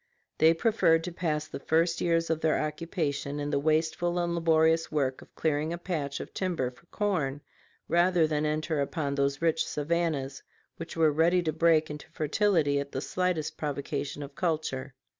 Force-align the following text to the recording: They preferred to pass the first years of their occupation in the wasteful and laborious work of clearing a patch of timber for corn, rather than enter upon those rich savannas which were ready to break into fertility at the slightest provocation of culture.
They 0.39 0.55
preferred 0.55 1.03
to 1.03 1.11
pass 1.11 1.47
the 1.47 1.59
first 1.59 2.01
years 2.01 2.31
of 2.31 2.41
their 2.41 2.57
occupation 2.59 3.39
in 3.39 3.51
the 3.51 3.59
wasteful 3.59 4.17
and 4.17 4.33
laborious 4.33 4.91
work 4.91 5.21
of 5.21 5.35
clearing 5.35 5.71
a 5.71 5.77
patch 5.77 6.19
of 6.19 6.33
timber 6.33 6.71
for 6.71 6.87
corn, 6.87 7.41
rather 7.87 8.25
than 8.25 8.43
enter 8.43 8.81
upon 8.81 9.13
those 9.13 9.43
rich 9.43 9.63
savannas 9.63 10.41
which 10.77 10.97
were 10.97 11.11
ready 11.11 11.43
to 11.43 11.53
break 11.53 11.91
into 11.91 12.09
fertility 12.09 12.79
at 12.79 12.91
the 12.93 12.99
slightest 12.99 13.57
provocation 13.57 14.23
of 14.23 14.33
culture. 14.33 14.95